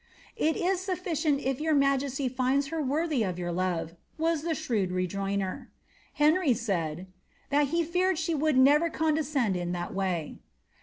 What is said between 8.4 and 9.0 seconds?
never